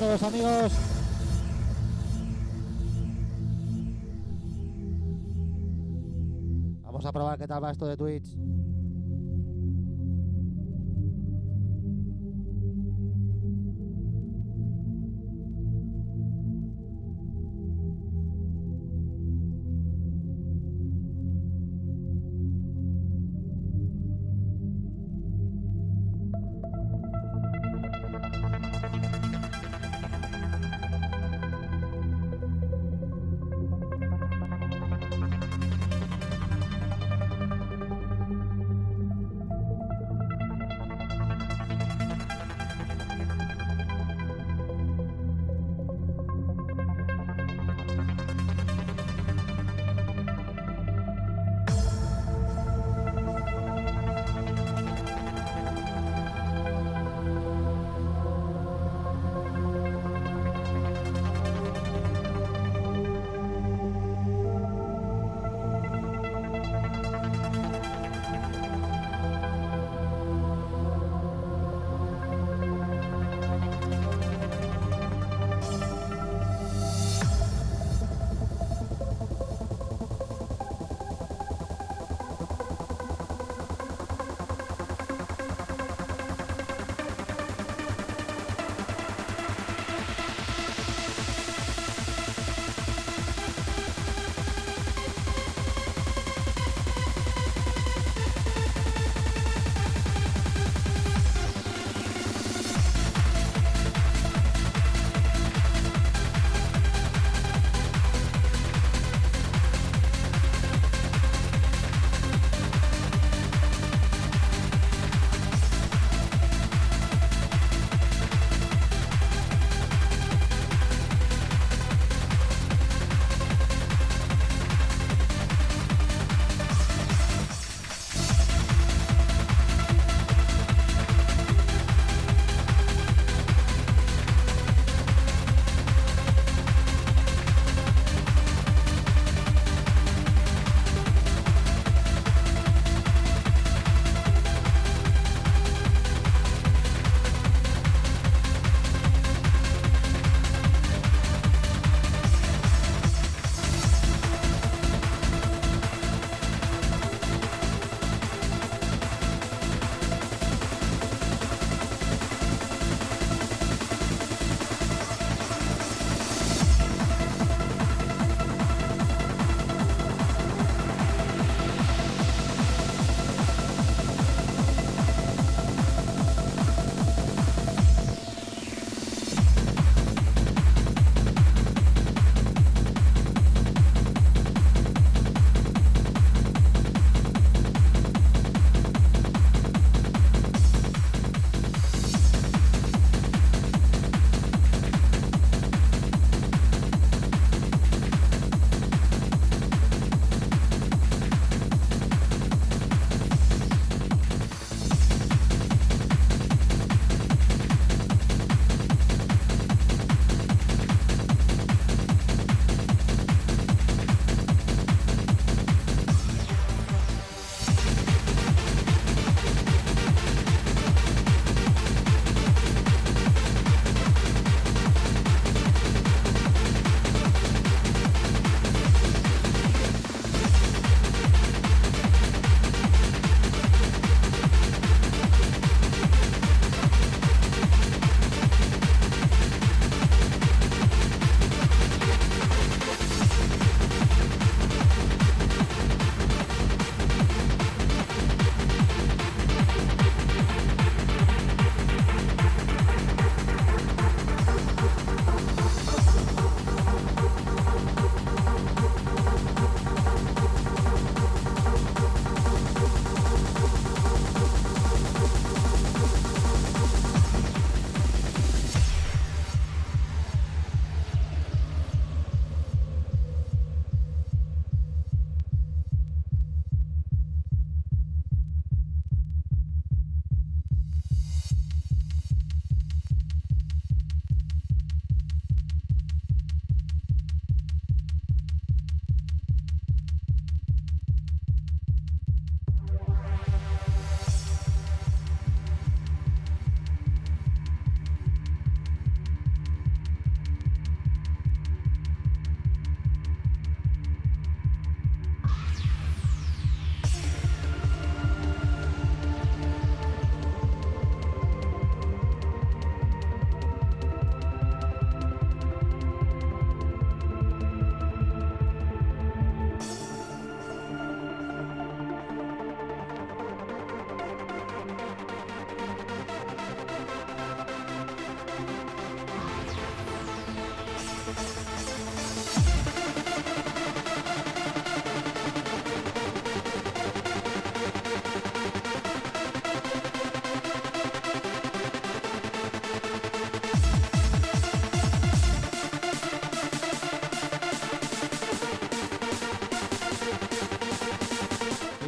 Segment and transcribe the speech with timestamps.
[0.00, 0.72] todos amigos.
[6.82, 8.34] Vamos a probar qué tal va esto de Twitch.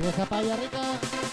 [0.02, 1.31] Y esa paella rica.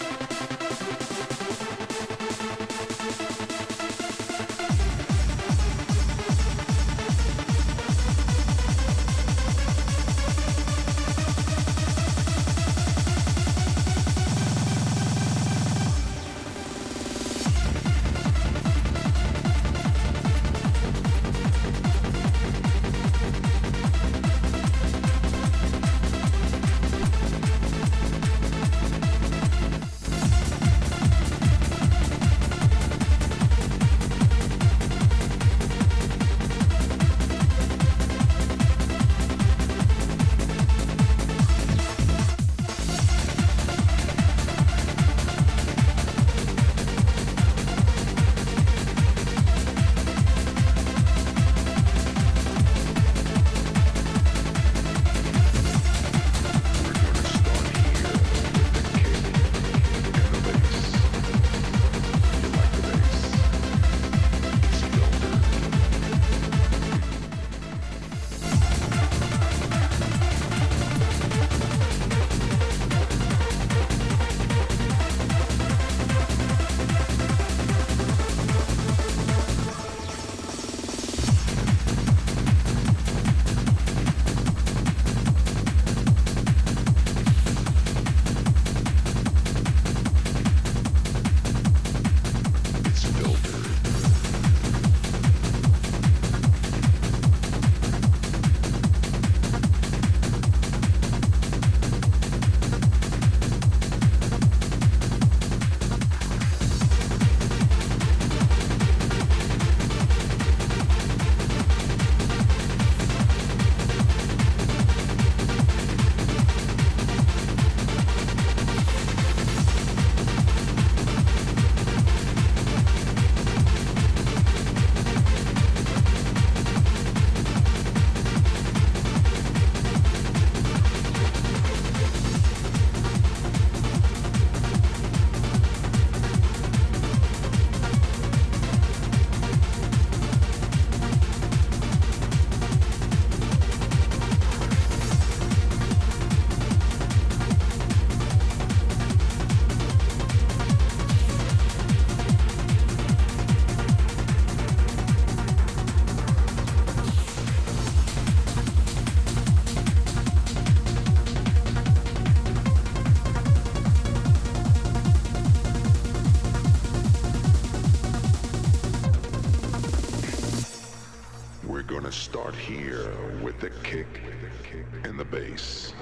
[175.04, 175.92] and the bass.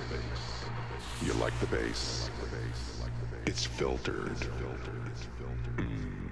[1.23, 2.31] You like the bass.
[3.47, 4.37] It's filtered.
[5.77, 6.29] Mm.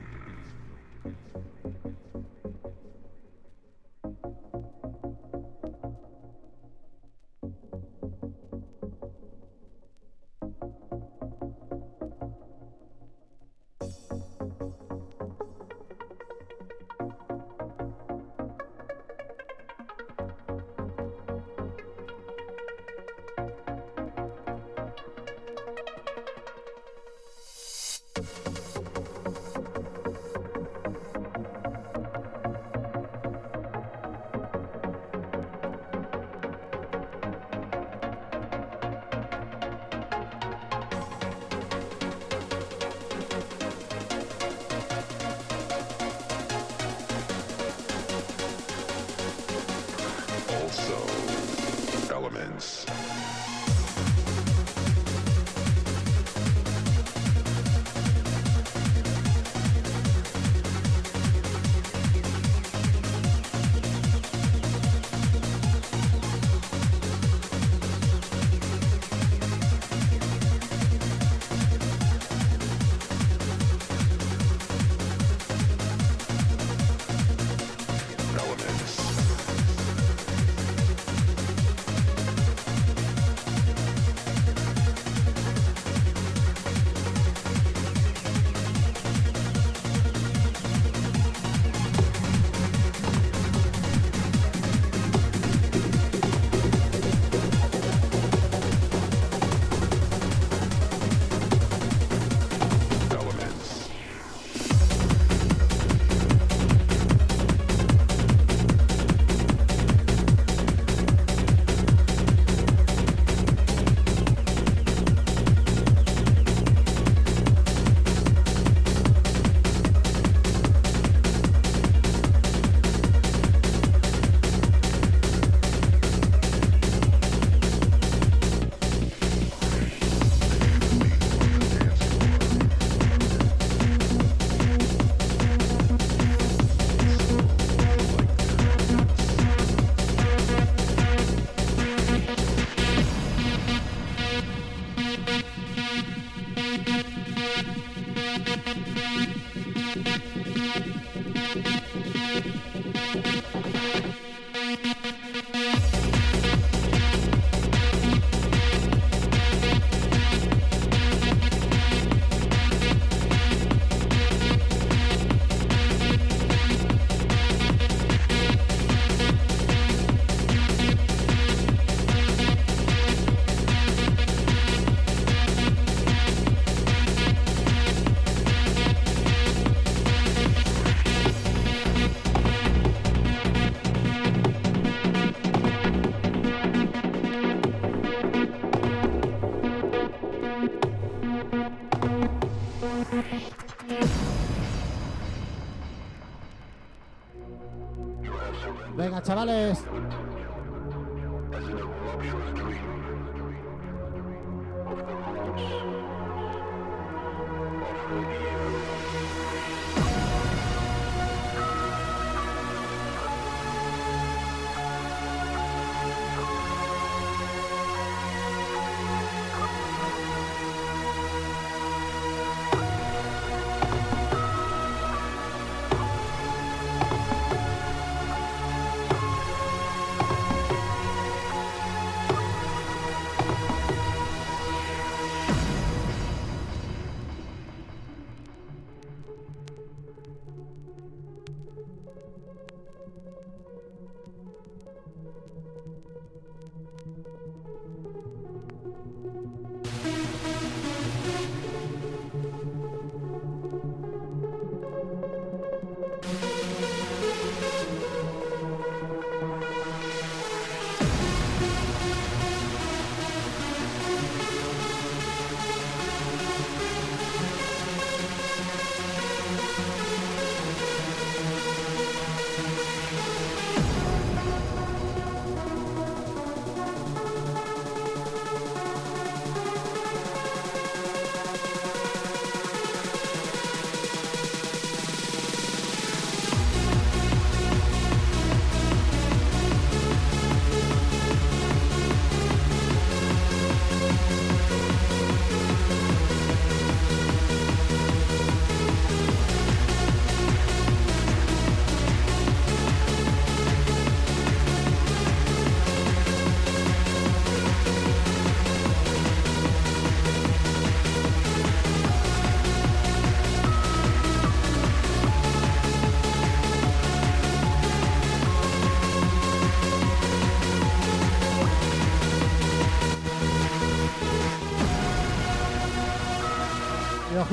[199.37, 199.95] Chavales.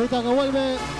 [0.04, 0.93] Ojito que vuelve.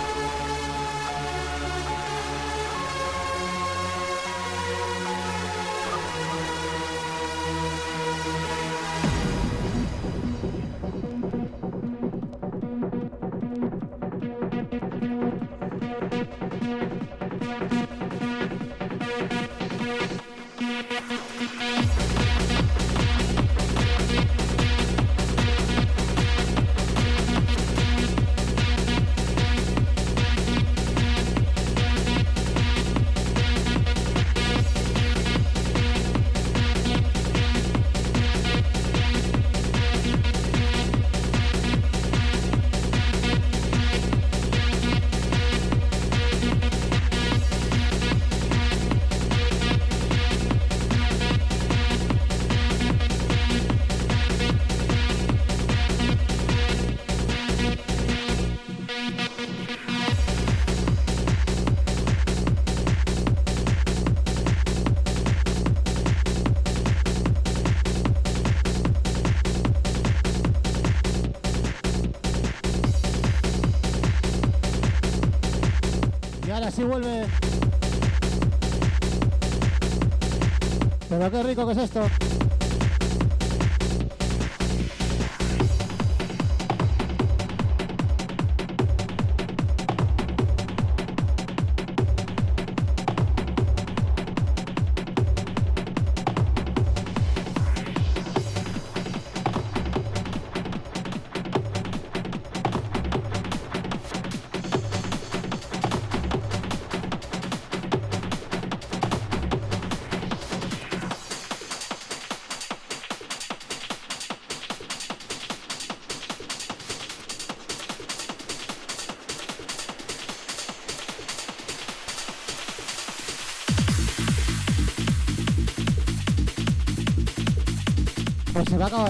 [81.54, 82.33] histórico que es esto.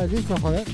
[0.08, 0.73] 真是好人。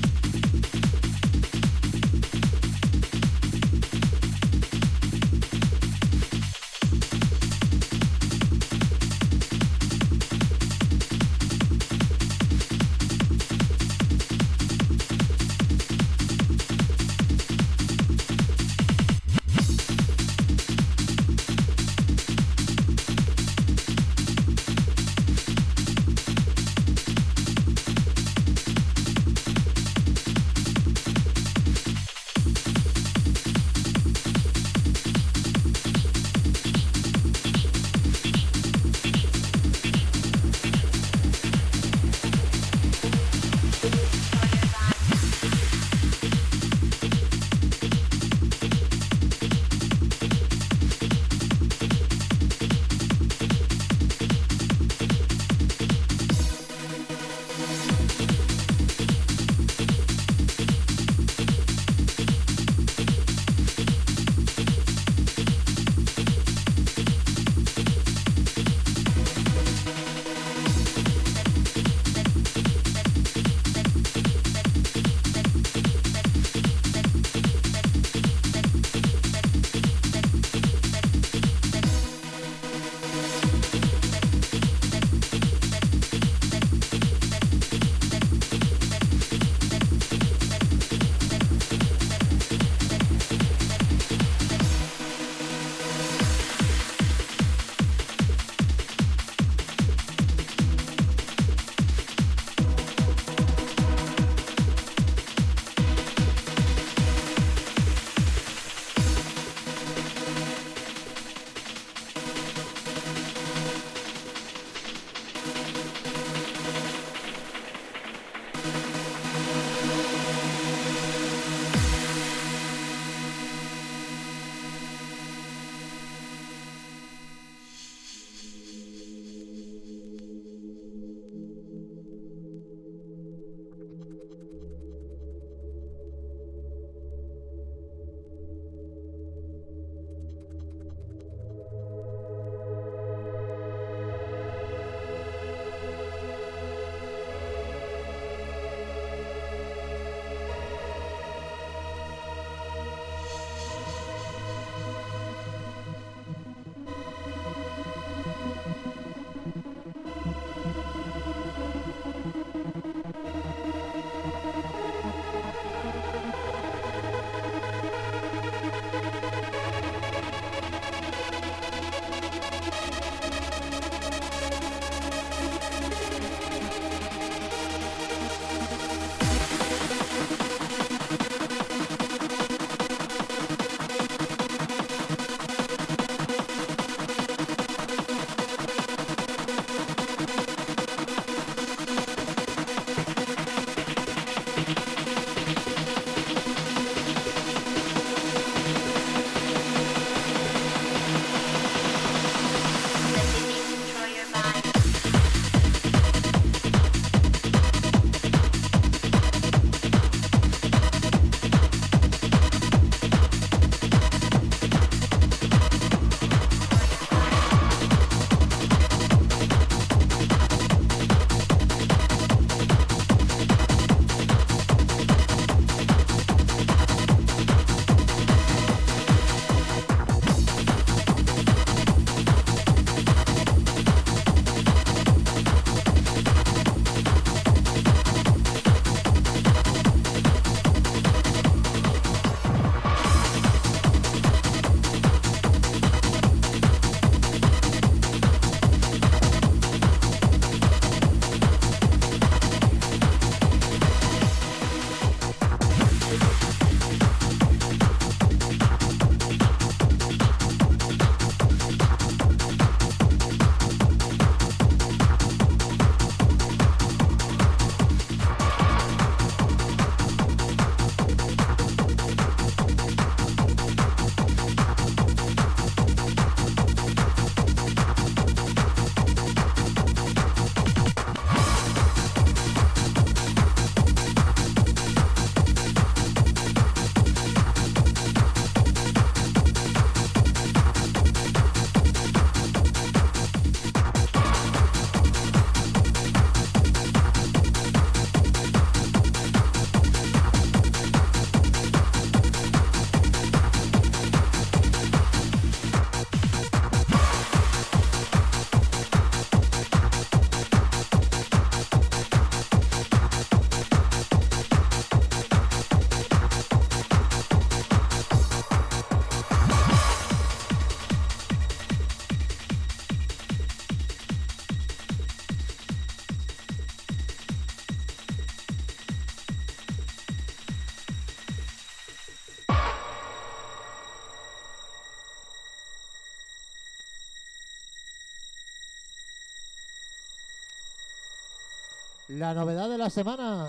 [342.20, 343.48] La novedad de la semana.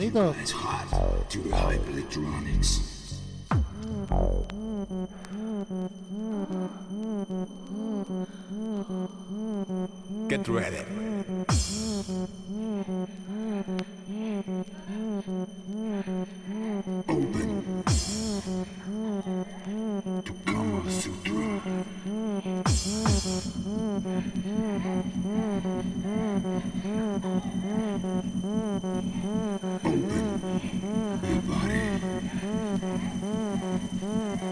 [0.00, 0.34] 那个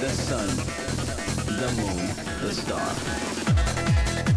[0.00, 0.48] The sun,
[1.46, 2.06] the moon,
[2.42, 4.33] the star.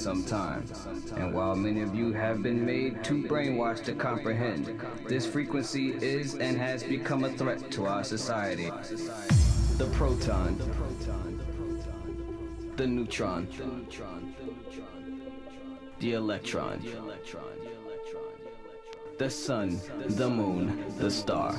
[0.00, 0.64] Some time.
[1.16, 6.36] And while many of you have been made too brainwashed to comprehend, this frequency is
[6.36, 8.70] and has become a threat to our society.
[9.76, 10.56] The proton,
[12.76, 13.46] the neutron,
[15.98, 16.82] the electron,
[19.18, 21.58] the sun, the moon, the star.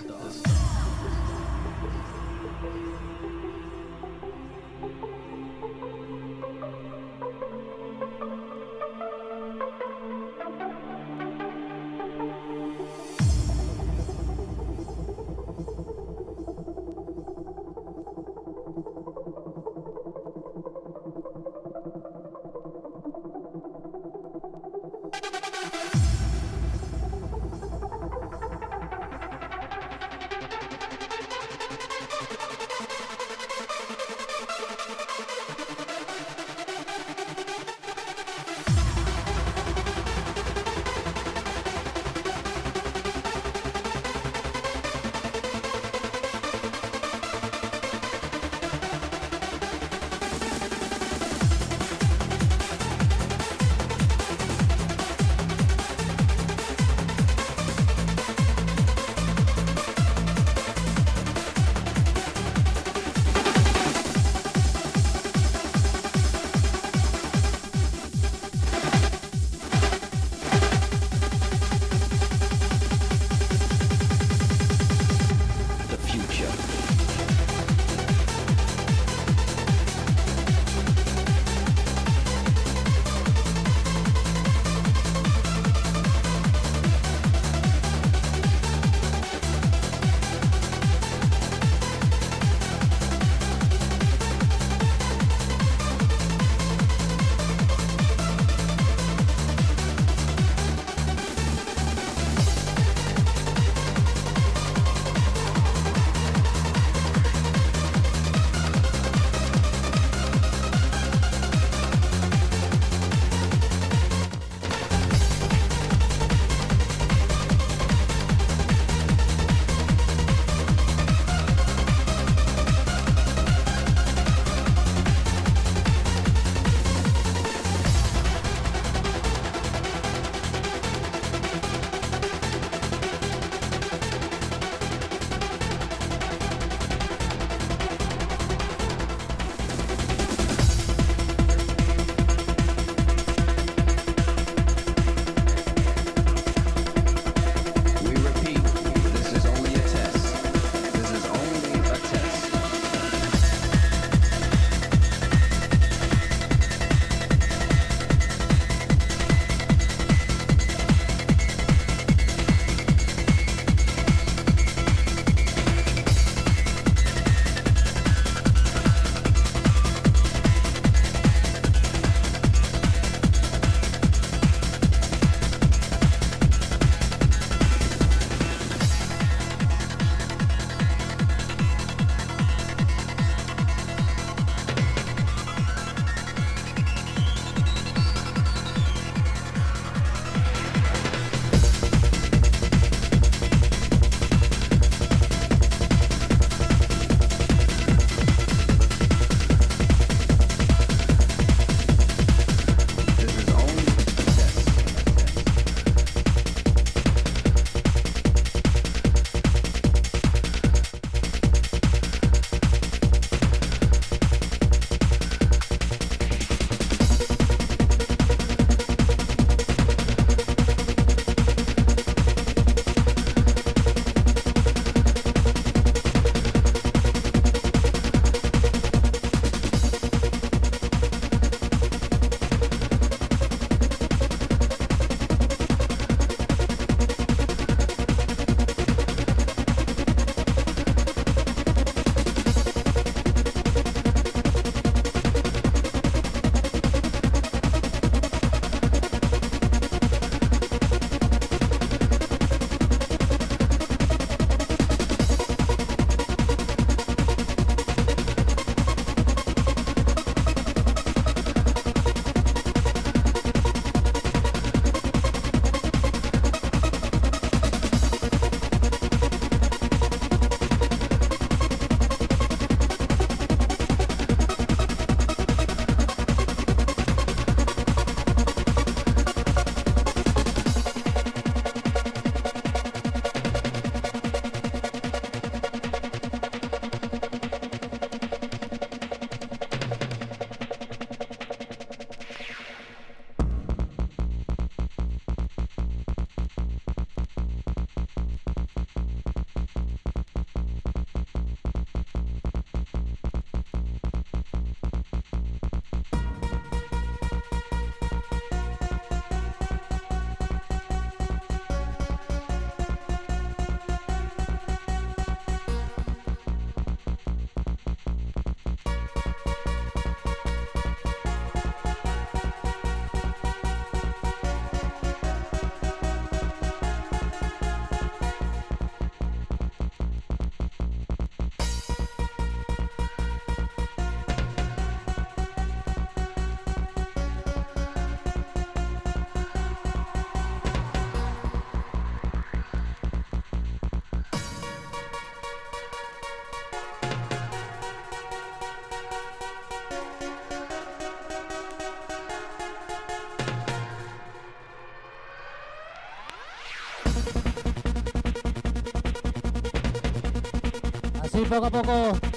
[361.50, 362.31] Poco a poco.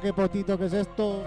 [0.00, 1.24] Qué potito que es esto.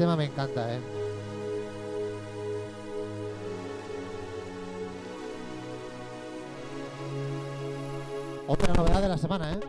[0.00, 0.80] Tema me encanta, ¿eh?
[8.46, 9.60] Otra novedad de la semana, ¿eh?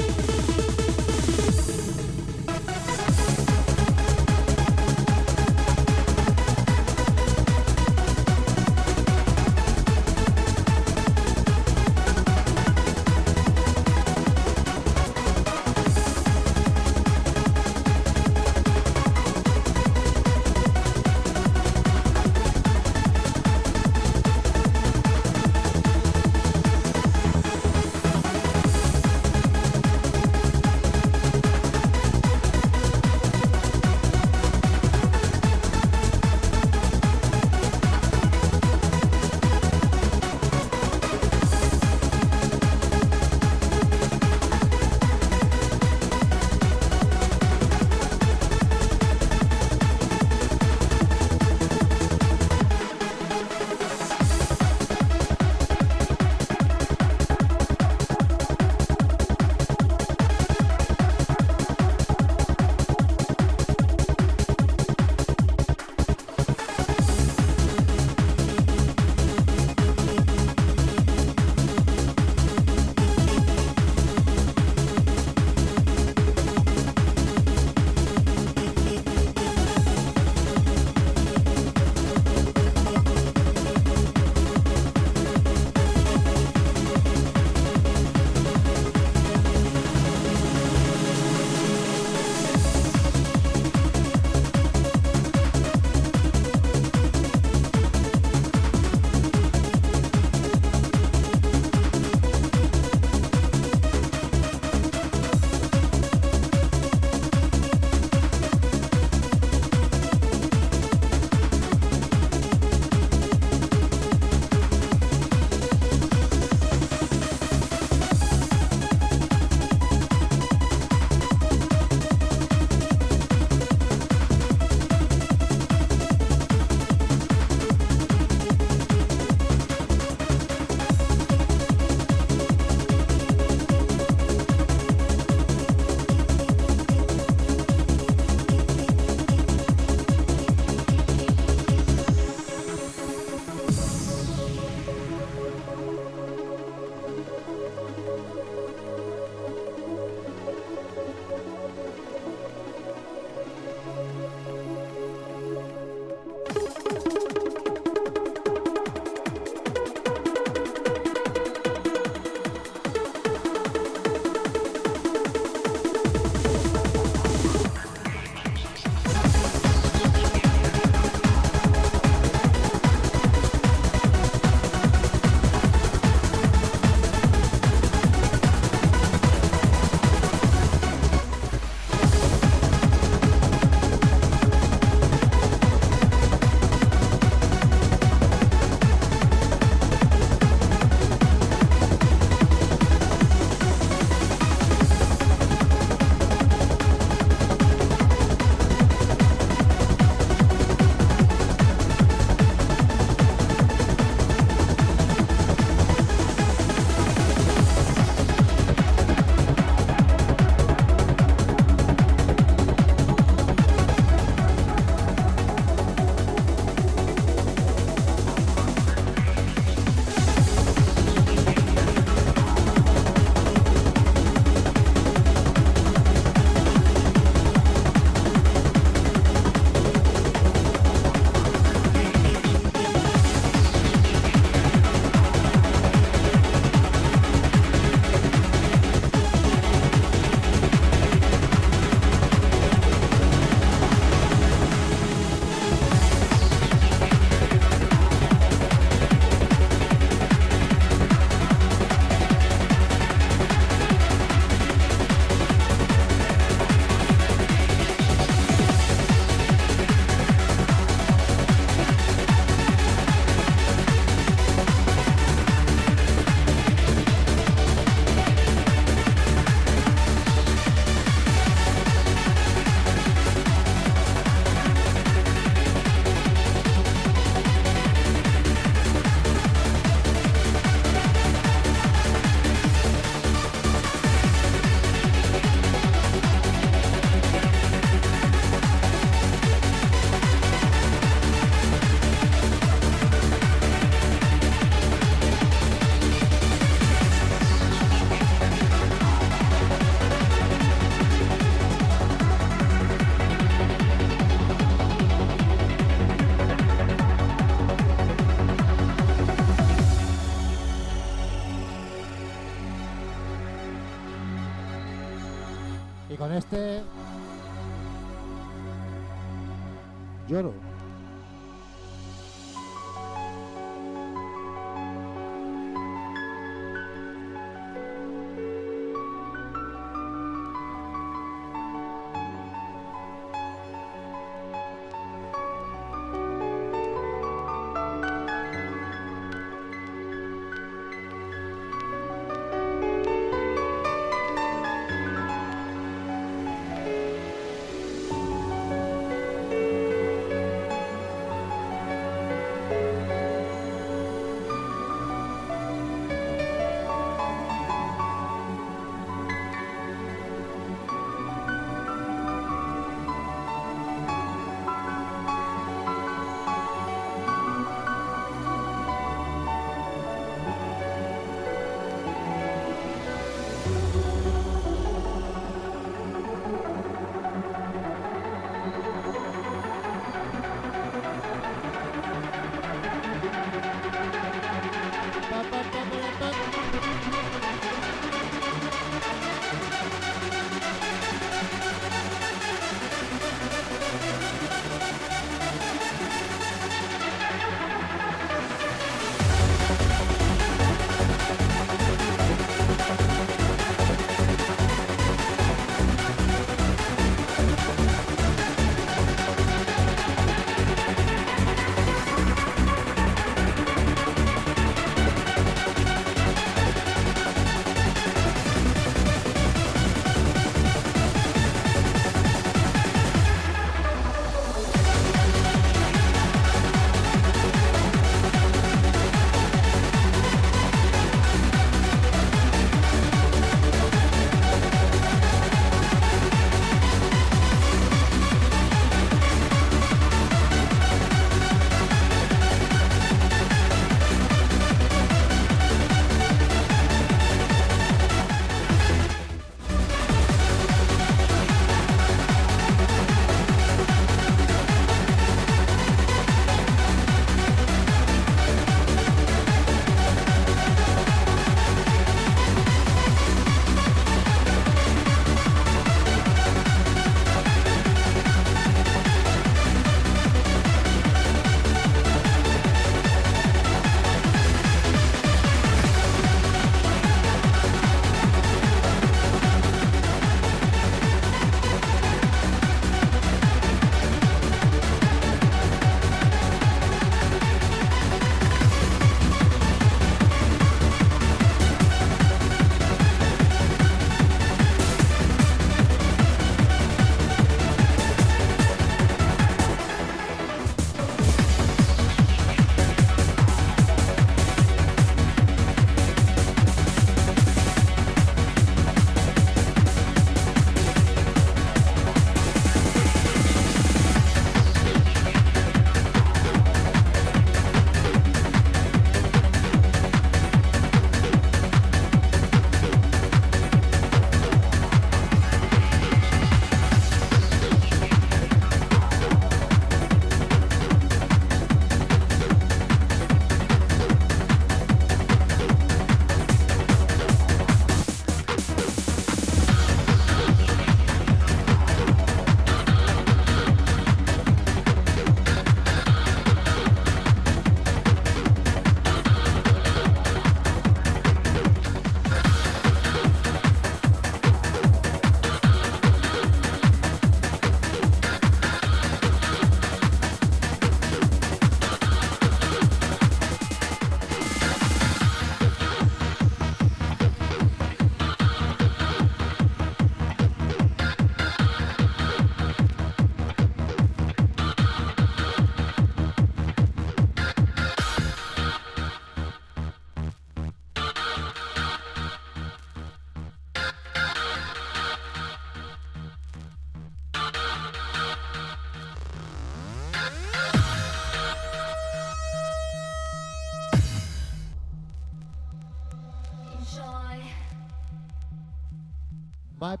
[599.92, 600.00] From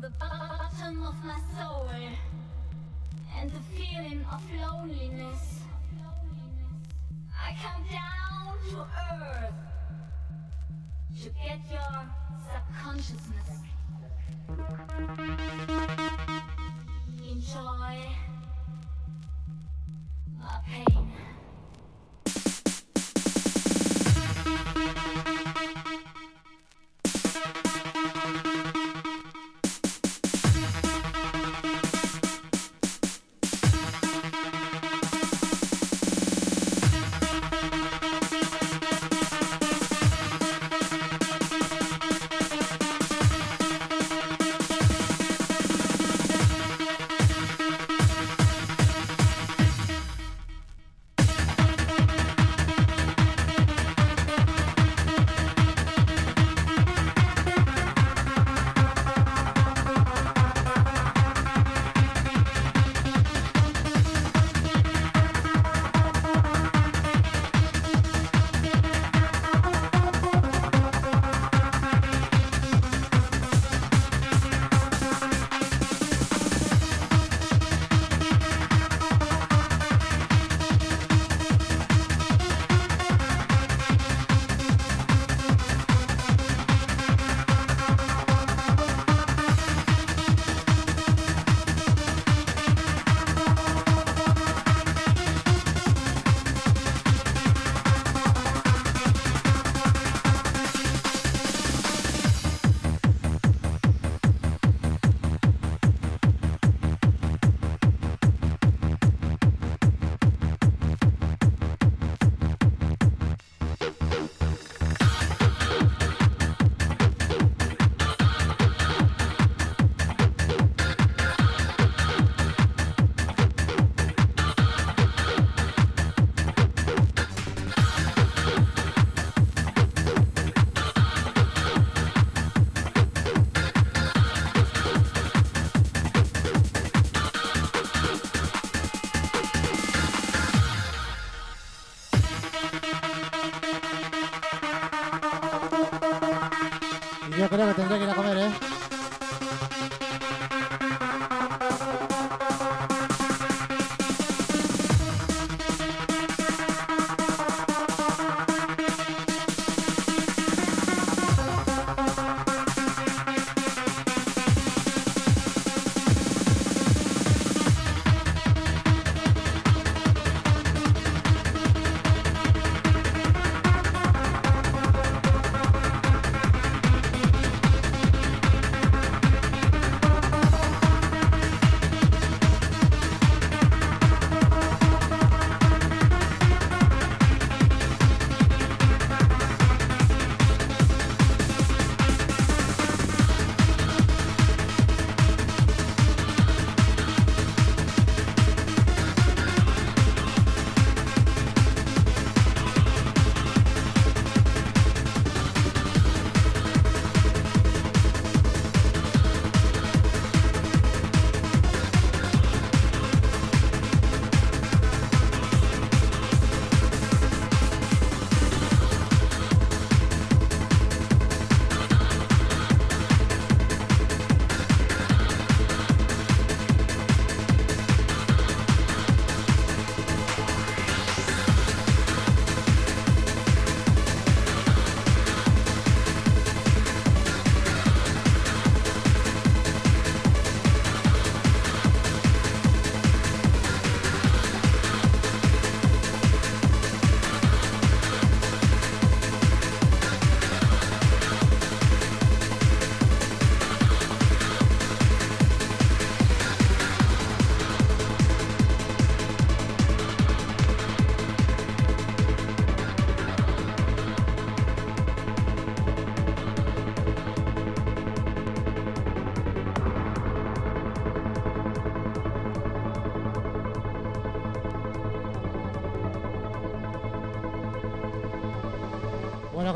[0.00, 1.90] the bottom of my soul
[3.38, 5.60] and the feeling of loneliness,
[7.38, 9.52] I come down to earth
[11.24, 12.06] to get your
[12.54, 13.50] subconsciousness.
[17.28, 17.96] Enjoy
[20.40, 21.12] my pain.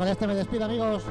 [0.01, 1.03] Con este me despido, amigos.